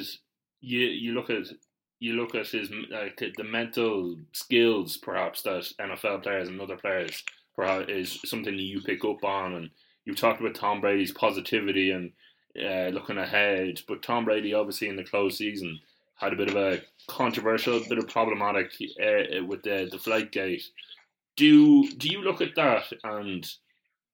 [0.62, 1.52] you you look at
[2.00, 7.24] you look at his like the mental skills perhaps that NFL players and other players
[7.56, 9.70] perhaps is something you pick up on, and
[10.06, 12.12] you talked about Tom Brady's positivity and
[12.58, 13.82] uh, looking ahead.
[13.88, 15.80] But Tom Brady, obviously, in the close season,
[16.16, 20.64] had a bit of a controversial, bit of problematic uh, with the the flight gate.
[21.36, 23.48] Do do you look at that and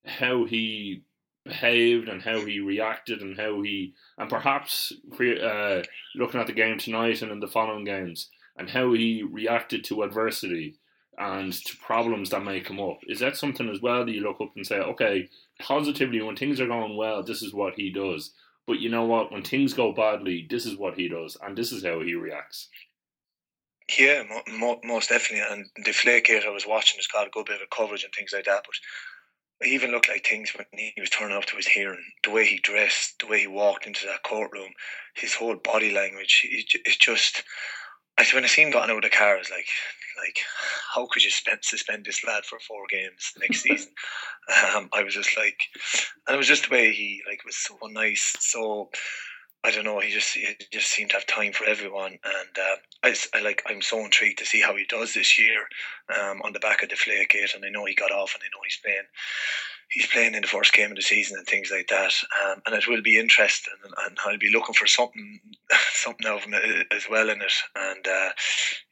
[0.04, 1.02] how he
[1.44, 5.82] behaved and how he reacted and how he and perhaps uh,
[6.14, 10.02] looking at the game tonight and in the following games and how he reacted to
[10.02, 10.76] adversity
[11.18, 12.98] and to problems that may come up.
[13.08, 15.28] Is that something as well that you look up and say, okay,
[15.60, 18.32] positively when things are going well, this is what he does.
[18.66, 19.30] But you know what?
[19.30, 22.68] When things go badly, this is what he does, and this is how he reacts.
[23.98, 25.46] Yeah, mo- most definitely.
[25.50, 28.32] And the Flakegate I was watching has got a good bit of coverage and things
[28.32, 28.64] like that.
[28.64, 32.30] But it even looked like things when he was turning up to his hearing, the
[32.30, 34.72] way he dressed, the way he walked into that courtroom,
[35.14, 36.40] his whole body language.
[36.44, 37.42] It's just
[38.18, 39.66] I when I seen got out of the car, I was like,
[40.16, 40.38] like,
[40.94, 43.92] how could you spend, suspend this lad for four games next season?
[44.76, 45.56] Um, I was just like,
[46.26, 48.90] and it was just the way he like was so nice, so.
[49.64, 49.98] I don't know.
[49.98, 53.62] He just he just seemed to have time for everyone, and uh, I, I like
[53.66, 55.66] I'm so intrigued to see how he does this year
[56.14, 58.52] um, on the back of the Flakegate, and I know he got off, and I
[58.52, 59.04] know he's playing
[59.88, 62.12] he's playing in the first game of the season and things like that.
[62.44, 65.40] Um, and it will be interesting, and, and, I'll be looking for something,
[65.92, 67.52] something of him uh, as well in it.
[67.76, 68.30] And uh,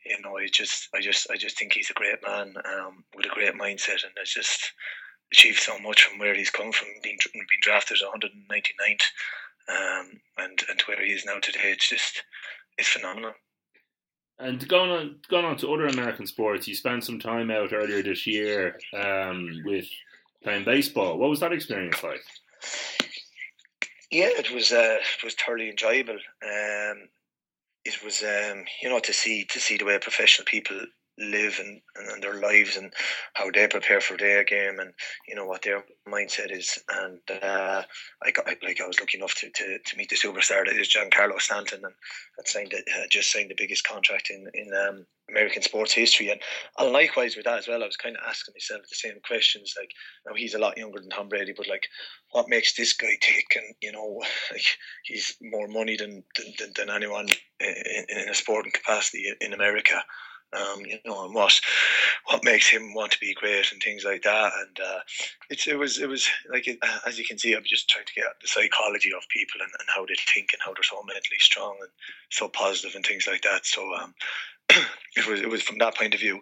[0.06, 3.26] you know, I just, I just, I just think he's a great man um, with
[3.26, 4.72] a great mindset, and has just
[5.32, 9.02] achieved so much from where he's come from, being being drafted 199th,
[9.68, 11.72] um, and and to where he is now today.
[11.72, 12.22] It's just,
[12.78, 13.32] it's phenomenal.
[14.38, 18.02] And going on, going on to other American sports, you spent some time out earlier
[18.02, 19.86] this year um, with
[20.42, 21.18] playing baseball.
[21.18, 22.22] What was that experience like?
[24.10, 26.18] Yeah, it was uh, it was thoroughly enjoyable.
[26.42, 27.08] Um,
[27.84, 30.80] it was um, you know to see to see the way professional people
[31.22, 32.92] live and, and, their lives and
[33.34, 34.92] how they prepare for their game and
[35.28, 36.78] you know what their mindset is.
[36.88, 37.82] And uh,
[38.22, 40.94] I got like I was lucky enough to, to, to meet the superstar that is
[40.94, 41.94] Giancarlo Stanton and
[42.36, 46.30] that signed it, uh, just signed the biggest contract in in um, American sports history.
[46.30, 46.40] And,
[46.78, 49.74] and likewise with that as well I was kind of asking myself the same questions
[49.78, 49.90] like
[50.26, 51.86] now he's a lot younger than Tom Brady but like
[52.30, 53.46] what makes this guy tick?
[53.56, 54.64] And you know like
[55.04, 56.24] he's more money than
[56.58, 57.28] than, than anyone
[57.60, 60.02] in, in a sporting capacity in America
[60.52, 61.60] um, you know, and what
[62.26, 64.52] what makes him want to be great and things like that.
[64.60, 65.00] And uh,
[65.50, 68.14] it's it was it was like it, as you can see, I'm just trying to
[68.14, 71.38] get the psychology of people and, and how they think and how they're so mentally
[71.38, 71.90] strong and
[72.30, 73.66] so positive and things like that.
[73.66, 74.14] So um,
[75.16, 76.40] it was it was from that point of view,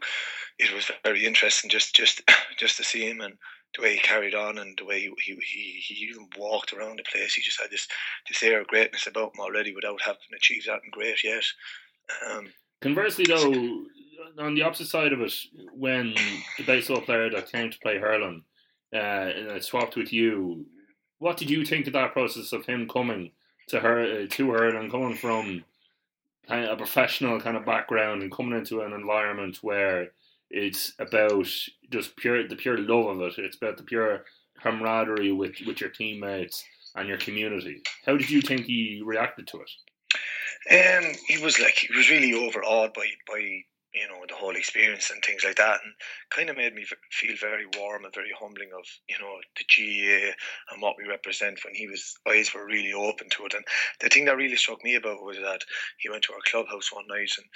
[0.59, 2.23] it was very interesting just just
[2.59, 3.37] just to see him and
[3.77, 6.99] the way he carried on and the way he, he, he, he even walked around
[6.99, 7.35] the place.
[7.35, 7.87] He just had this
[8.29, 11.45] this air of greatness about him already without having achieved that and great yet.
[12.29, 12.49] Um,
[12.81, 13.85] Conversely, though,
[14.39, 15.35] on the opposite side of it,
[15.75, 16.15] when
[16.57, 18.43] the baseball player that came to play hurling
[18.97, 20.65] uh, swapped with you,
[21.19, 23.33] what did you think of that process of him coming
[23.69, 25.65] to her uh, to and coming from
[26.49, 30.09] a professional kind of background and coming into an environment where
[30.51, 31.47] it's about
[31.91, 33.39] just pure the pure love of it.
[33.39, 34.25] It's about the pure
[34.61, 36.65] camaraderie with, with your teammates
[36.97, 37.83] and your community.
[38.05, 39.71] How did you think he reacted to it?
[40.69, 45.11] Um, he was like he was really overawed by by you know the whole experience
[45.11, 45.95] and things like that, and
[46.31, 50.33] kind of made me feel very warm and very humbling of you know the GAA
[50.71, 51.65] and what we represent.
[51.65, 53.65] When he was eyes were really open to it, and
[54.01, 55.63] the thing that really struck me about was that
[55.99, 57.47] he went to our clubhouse one night and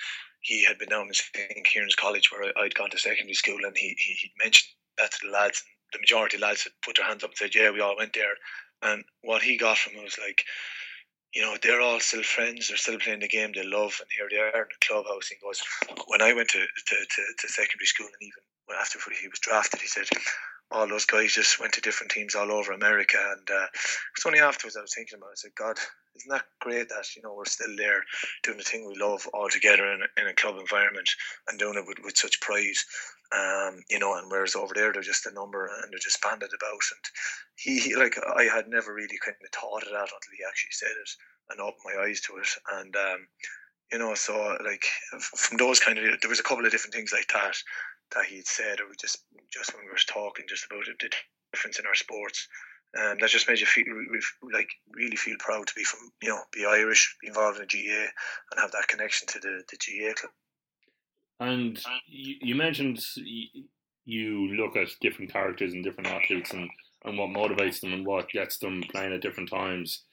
[0.41, 3.77] he had been down in St Kieran's College where I'd gone to secondary school, and
[3.77, 5.63] he he mentioned that to the lads.
[5.67, 7.97] And the majority of lads had put their hands up and said, "Yeah, we all
[7.97, 8.35] went there."
[8.83, 10.45] And what he got from it was like
[11.35, 12.69] you know, they're all still friends.
[12.69, 15.29] They're still playing the game they love, and here they are in the clubhouse.
[15.29, 15.61] He goes,
[16.07, 19.81] when I went to, to, to, to secondary school, and even after he was drafted,
[19.81, 20.09] he said,
[20.71, 23.19] all those guys just went to different teams all over America.
[23.37, 23.67] And uh,
[24.17, 25.39] it's only afterwards I was thinking about it.
[25.39, 25.79] I said, God,
[26.17, 28.03] isn't that great that you know we're still there
[28.43, 31.09] doing the thing we love all together in a, in a club environment
[31.49, 32.79] and doing it with, with such pride.
[33.35, 36.51] Um, you know, and whereas over there they're just a number and they're just banded
[36.55, 36.85] about.
[36.93, 37.05] And
[37.57, 40.73] he, he like I had never really kind of thought of that until he actually
[40.73, 41.11] said it
[41.51, 42.49] and opened my eyes to it.
[42.73, 43.27] And um,
[43.93, 44.85] you know, so like
[45.21, 47.57] from those kind of there was a couple of different things like that
[48.13, 51.11] that he'd said, or just just when we were talking just about the
[51.53, 52.49] difference in our sports.
[52.97, 53.85] And that just made you feel
[54.53, 57.89] like really feel proud to be from you know be Irish, be involved in the
[57.89, 58.03] GAA,
[58.53, 60.33] and have that connection to the the GAA club.
[61.41, 63.01] And you, you mentioned
[64.05, 66.69] you look at different characters and different athletes and,
[67.05, 70.05] and what motivates them and what gets them playing at different times.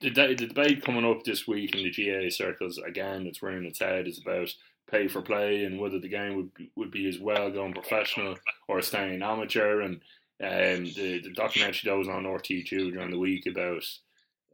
[0.00, 3.78] The, the debate coming up this week in the GAA circles again, it's rearing its
[3.78, 4.52] head is about
[4.90, 8.36] pay for play and whether the game would be, would be as well going professional
[8.68, 9.80] or staying amateur.
[9.80, 9.94] And
[10.42, 13.84] um, the, the documentary that was on RT2 during the week about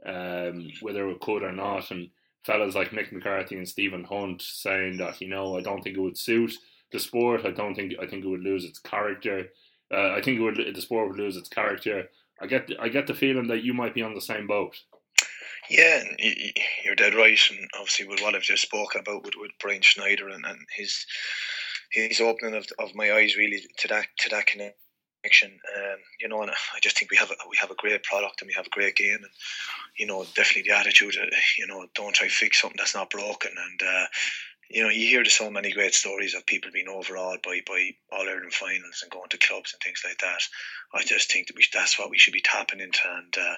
[0.07, 2.11] um, whether it could or not, and
[2.45, 6.01] fellas like Mick McCarthy and Stephen Hunt saying that you know I don't think it
[6.01, 6.53] would suit
[6.93, 7.45] the sport.
[7.45, 9.49] I don't think I think it would lose its character.
[9.93, 12.09] Uh, I think it would the sport would lose its character.
[12.41, 14.77] I get I get the feeling that you might be on the same boat.
[15.71, 16.03] Yeah,
[16.85, 20.29] you're dead right, and obviously with what I've just spoken about with, with Brian Schneider
[20.29, 21.05] and, and his
[21.93, 24.73] his opening of, of my eyes really to that to that connection.
[25.45, 28.41] Um, you know, and I just think we have a, we have a great product
[28.41, 29.31] and we have a great game, and
[29.99, 31.17] you know, definitely the attitude.
[31.21, 31.27] Uh,
[31.59, 34.07] you know, don't try to fix something that's not broken, and uh,
[34.71, 38.29] you know, you hear so many great stories of people being overawed by, by All
[38.29, 40.43] Ireland finals and going to clubs and things like that.
[40.95, 43.57] I just think that we, that's what we should be tapping into, and uh,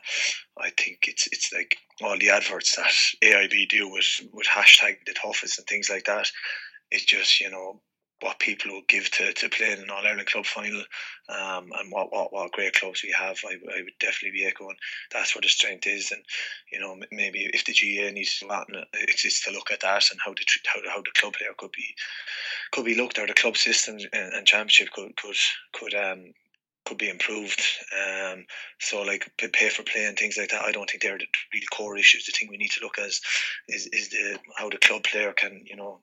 [0.59, 2.93] I think it's it's like all the adverts that
[3.23, 6.31] AIB do with with hashtag the toughest and things like that.
[6.91, 7.81] It's just you know
[8.21, 10.83] what people will give to, to play in an All Ireland club final,
[11.29, 13.39] um, and what, what, what great clubs we have.
[13.45, 14.77] I, I would definitely be echoing
[15.13, 16.23] that's where the strength is, and
[16.73, 20.21] you know maybe if the GAA needs to it's, it's to look at that and
[20.25, 21.95] how the how, how the club player could be
[22.73, 25.37] could be looked, or the club system and, and championship could could
[25.73, 26.33] could um
[26.87, 27.63] could be improved.
[27.95, 28.47] Um,
[28.81, 30.65] so like pay for play and things like that.
[30.65, 32.27] I don't think they're the real core issues.
[32.27, 33.21] The thing we need to look at is
[33.69, 36.01] is, is the how the club player can you know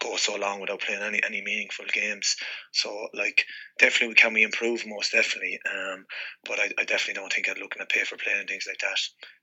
[0.00, 2.36] go so long without playing any any meaningful games.
[2.72, 3.44] So like
[3.78, 5.58] definitely we can we improve most definitely.
[5.70, 6.06] Um,
[6.44, 8.78] but I, I definitely don't think I'd looking at pay for play and things like
[8.78, 8.98] that.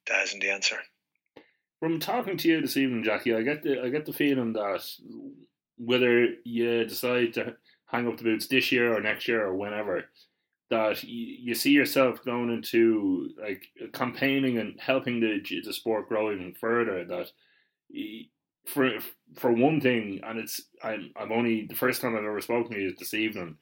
[0.08, 0.77] That isn't the answer.
[1.79, 4.84] From talking to you this evening, Jackie, I get the I get the feeling that
[5.77, 7.56] whether you decide to
[7.88, 10.06] hang up the boots this year or next year or whenever,
[10.69, 16.53] that you see yourself going into like campaigning and helping the the sport grow even
[16.53, 17.06] further.
[17.06, 17.27] That
[18.65, 18.91] for
[19.36, 22.80] for one thing, and it's I'm I've only the first time I've ever spoken to
[22.80, 23.58] you is this evening,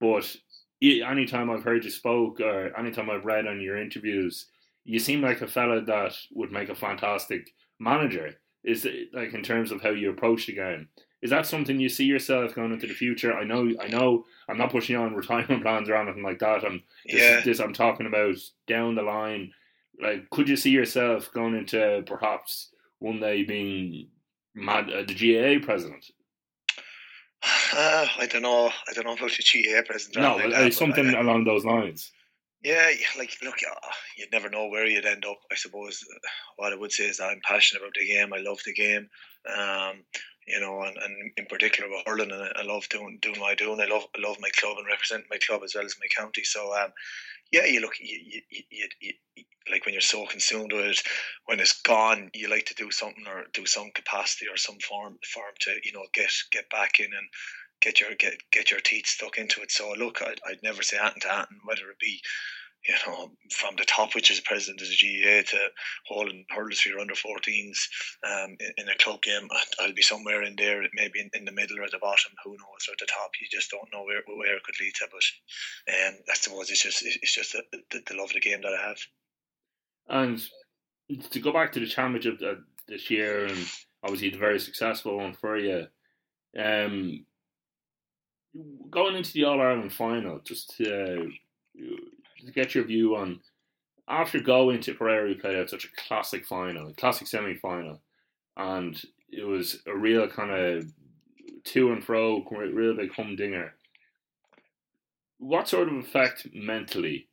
[0.00, 0.36] but
[0.82, 4.46] anytime I've heard you spoke or anytime I've read on your interviews,
[4.84, 8.34] you seem like a fella that would make a fantastic manager.
[8.64, 10.88] Is it like in terms of how you approach the game?
[11.22, 13.32] Is that something you see yourself going into the future?
[13.32, 16.64] I know, I know, I'm not pushing on retirement plans or anything like that.
[16.64, 17.40] I'm this, yeah.
[17.40, 19.52] this I'm talking about down the line.
[20.00, 24.08] Like, could you see yourself going into perhaps one day being
[24.56, 26.04] mad, uh, the GAA president?
[27.76, 28.70] Uh, I don't know.
[28.88, 30.22] I don't know about the GAA president.
[30.22, 32.10] No, like that, something I, along those lines.
[32.62, 35.38] Yeah, like look, uh, you'd never know where you'd end up.
[35.52, 36.02] I suppose
[36.56, 38.32] what I would say is that I'm passionate about the game.
[38.32, 39.08] I love the game.
[39.46, 40.04] Um,
[40.46, 43.54] you know, and, and in particular with hurling, and I love doing doing what I
[43.56, 45.96] do, and I love I love my club and representing my club as well as
[46.00, 46.44] my county.
[46.44, 46.92] So, um,
[47.52, 48.18] yeah, you look, you,
[48.50, 49.12] you, you, you,
[49.70, 51.00] like when you're so consumed with it,
[51.46, 55.18] when it's gone, you like to do something or do some capacity or some form
[55.32, 57.28] form to you know get get back in and
[57.80, 59.70] get your get get your teeth stuck into it.
[59.70, 62.20] So look, I'd, I'd never say anything to anything, whether it be
[62.88, 65.58] you know, from the top, which is president of the GAA, to
[66.06, 67.78] holding hurlers for your under 14s
[68.24, 69.48] um, in, in, a club game.
[69.80, 72.50] I'll be somewhere in there, maybe in, in, the middle or at the bottom, who
[72.52, 73.30] knows, or the top.
[73.40, 75.06] You just don't know where, where it could lead to.
[75.10, 78.62] But um, I suppose it's just it's just the, the, the love of the game
[78.62, 78.98] that I have.
[80.08, 80.40] And
[81.30, 83.66] to go back to the championship uh, this year, and
[84.02, 85.86] obviously the very successful one for you.
[86.58, 87.26] Um,
[88.90, 91.30] going into the All Ireland final, just to
[92.52, 93.40] get your view on
[94.08, 98.00] after going to Tipperary, played out such a classic final, a classic semi final,
[98.56, 99.00] and
[99.30, 100.86] it was a real kind of
[101.64, 103.74] to and fro, real big humdinger.
[105.38, 107.28] What sort of effect mentally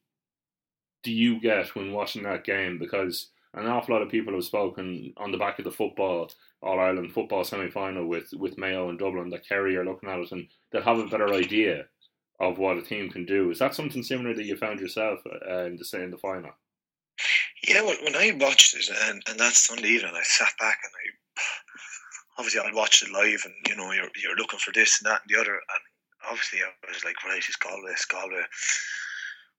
[1.03, 2.79] do you get when watching that game?
[2.79, 6.31] Because an awful lot of people have spoken on the back of the football
[6.61, 10.19] All Ireland football semi final with with Mayo and Dublin that Kerry are looking at
[10.19, 11.85] it and they'll have a better idea
[12.39, 13.51] of what a team can do.
[13.51, 16.51] Is that something similar that you found yourself uh, in the say in the final?
[17.67, 21.13] Yeah, when, I watched it, and, and that Sunday evening, I sat back and I
[22.37, 25.21] obviously I watched it live, and you know you're you're looking for this and that
[25.21, 25.83] and the other, and
[26.29, 28.43] obviously I was like, right, it's Galway, it's Galway.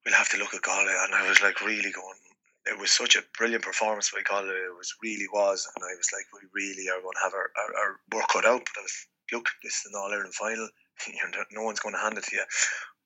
[0.04, 2.18] We'll have to look at Galway, and I was like really going.
[2.66, 4.48] It was such a brilliant performance by Galway.
[4.48, 7.50] It was really was, and I was like, we really are going to have our,
[7.60, 8.64] our, our work cut out.
[8.64, 10.68] But I was, look, this is an All Ireland final.
[11.52, 12.44] no one's going to hand it to you.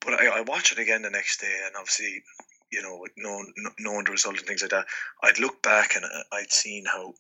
[0.01, 2.23] But I, I watched it again the next day, and obviously
[2.71, 4.87] you know, knowing knowing the result and things like that,
[5.23, 7.15] I'd look back and I'd seen how,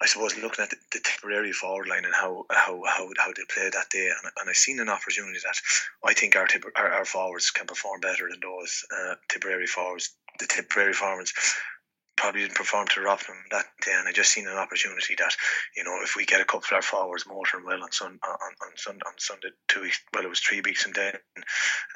[0.00, 3.42] I suppose, looking at the, the Tipperary forward line and how how how, how they
[3.52, 5.60] played that day, and, and I seen an opportunity that
[6.04, 10.46] I think our our, our forwards can perform better than those uh, Tipperary forwards, the
[10.46, 11.32] Tipperary forwards
[12.16, 15.34] probably didn't perform to Rotherham that day, and I just seen an opportunity that
[15.76, 18.52] you know if we get a couple of our forwards motoring well on sun on
[18.62, 21.14] on, sun, on Sunday two weeks well it was three weeks and then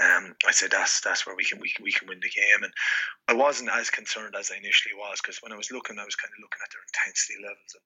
[0.00, 2.62] um I said that's that's where we can we can we can win the game.
[2.62, 2.72] And
[3.28, 6.16] I wasn't as concerned as I initially was because when I was looking I was
[6.16, 7.84] kind of looking at their intensity levels and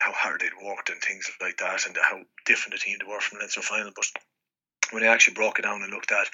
[0.00, 3.20] how hard they'd worked and things like that and how different the team they were
[3.20, 4.06] from the Leinster final but
[4.92, 6.28] when I actually broke it down and looked at,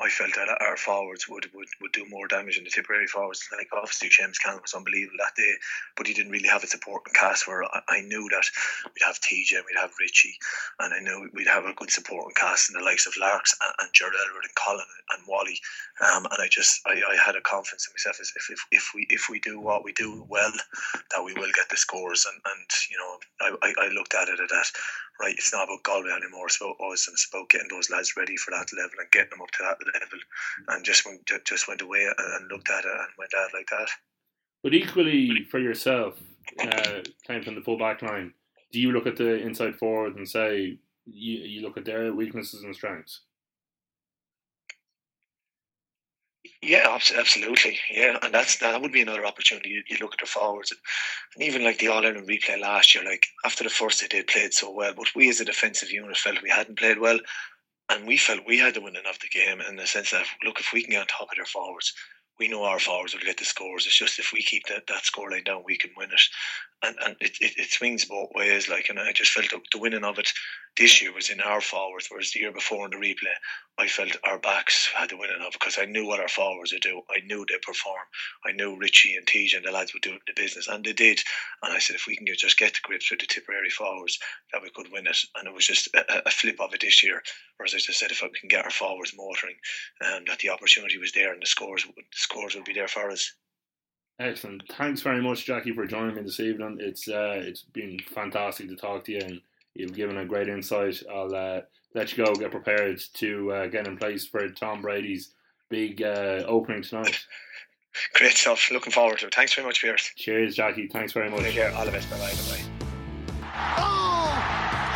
[0.00, 3.46] I felt that our forwards would, would, would do more damage than the Tipperary forwards.
[3.52, 5.54] Like obviously James Callan was unbelievable that day,
[5.96, 8.44] but he didn't really have a supporting cast where I, I knew that
[8.86, 10.34] we'd have TJ, we'd have Richie,
[10.80, 13.74] and I knew we'd have a good supporting cast in the likes of Larks and,
[13.80, 15.60] and Ger Aylward and Colin and, and Wally.
[16.02, 18.90] Um, and I just I, I had a confidence in myself as if, if, if
[18.94, 20.52] we if we do what we do well,
[21.10, 22.26] that we will get the scores.
[22.26, 24.70] And, and you know I, I, I looked at it at that
[25.20, 25.34] right.
[25.36, 26.46] It's not about Galway anymore.
[26.46, 29.30] It's about us and it's about getting those lads ready for that level and getting
[29.30, 30.18] them up to that level.
[30.68, 33.90] And just went just went away and looked at it and went out like that.
[34.62, 36.14] But equally for yourself,
[36.60, 38.32] uh, playing from the full back line,
[38.72, 42.62] do you look at the inside forward and say you, you look at their weaknesses
[42.62, 43.20] and strengths?
[46.62, 47.78] Yeah, absolutely.
[47.90, 49.70] Yeah, and that's that would be another opportunity.
[49.70, 50.72] You, you look at the forwards,
[51.34, 53.04] and even like the All Ireland replay last year.
[53.04, 56.16] Like after the first day, they played so well, but we as a defensive unit
[56.16, 57.18] felt we hadn't played well,
[57.90, 60.60] and we felt we had the winning of the game in the sense that look,
[60.60, 61.94] if we can get on top of their forwards,
[62.38, 63.86] we know our forwards will get the scores.
[63.86, 66.22] It's just if we keep that, that score line down, we can win it.
[66.82, 68.68] And and it, it, it swings both ways.
[68.68, 70.30] Like, and I just felt the, the winning of it
[70.76, 73.34] this year was in our forwards, whereas the year before in the replay,
[73.78, 76.72] I felt our backs had the winning of it because I knew what our forwards
[76.72, 77.02] would do.
[77.10, 78.02] I knew they'd perform.
[78.44, 81.20] I knew Richie and TJ and the lads would do the business, and they did.
[81.62, 84.18] And I said, if we can just get the grips with the Tipperary forwards,
[84.52, 85.18] that we could win it.
[85.36, 87.22] And it was just a, a flip of it this year.
[87.56, 89.56] Whereas I just said, if we can get our forwards motoring,
[90.00, 93.10] and that the opportunity was there and the scores, the scores would be there for
[93.10, 93.32] us.
[94.20, 94.62] Excellent.
[94.76, 96.78] Thanks very much, Jackie, for joining me this evening.
[96.80, 99.40] It's uh, it's been fantastic to talk to you, and
[99.74, 101.02] you've given a great insight.
[101.12, 101.60] I'll uh,
[101.94, 105.34] let you go, get prepared to uh, get in place for Tom Brady's
[105.68, 107.18] big uh, opening tonight.
[108.14, 108.72] Great stuff.
[108.72, 109.34] Looking forward to it.
[109.34, 110.10] Thanks very much, Pearse.
[110.16, 110.88] Cheers, Jackie.
[110.88, 111.42] Thanks very much.
[111.42, 111.72] Take care.
[111.76, 112.10] All the best.
[112.10, 112.32] Bye bye.
[112.32, 112.64] Bye
[113.78, 114.34] Oh,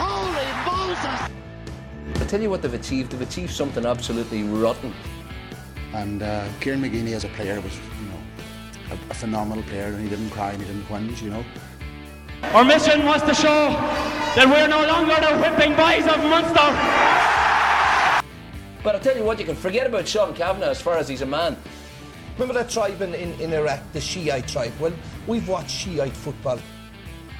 [0.02, 1.30] holy Moses!
[2.20, 3.12] I tell you what they've achieved.
[3.12, 4.92] They've achieved something absolutely rotten.
[5.94, 8.20] And uh, Kieran McGeeney as a player was, you know,
[8.90, 11.44] a, a phenomenal player, and he didn't cry and he didn't whinge, you know.
[12.42, 13.70] Our mission was to show
[14.36, 16.68] that we're no longer the whipping boys of Munster.
[18.82, 21.22] But I tell you what, you can forget about Sean Cavanagh as far as he's
[21.22, 21.56] a man.
[22.34, 24.72] Remember that tribe in, in, in Iraq, the Shiite tribe?
[24.78, 24.92] Well,
[25.26, 26.60] we've watched Shiite football.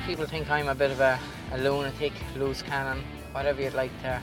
[0.06, 1.18] People think I'm a bit of a,
[1.52, 4.20] a lunatic, loose cannon, whatever you'd like to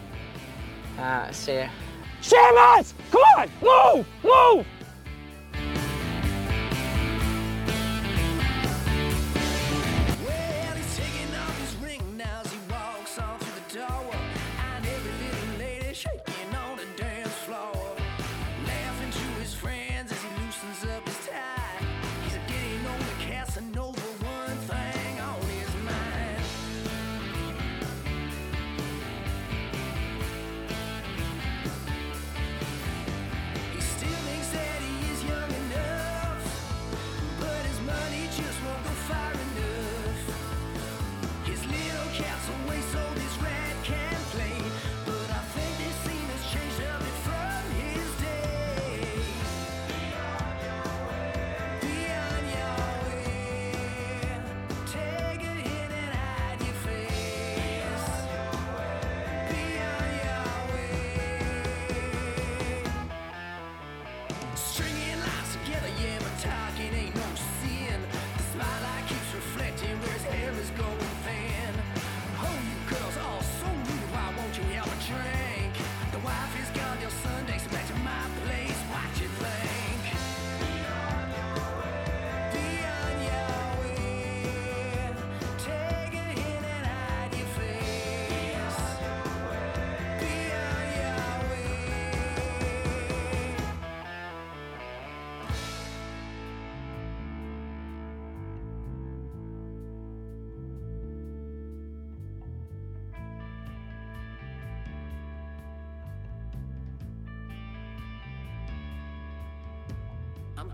[1.00, 1.70] uh, say.
[2.26, 2.96] Seamus!
[3.12, 3.52] Come on!
[3.62, 4.08] Move!
[4.24, 4.66] Move!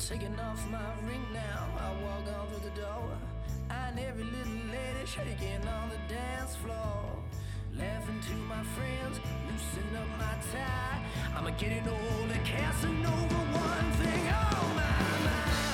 [0.10, 1.68] taking off my ring now.
[1.78, 3.18] I walk on through the door.
[3.70, 7.24] And every little lady shaking on the dance floor.
[7.78, 11.02] Laughing to my friends, loosen up my tie.
[11.36, 15.71] I'm a getting older, Casanova, one thing on my mind.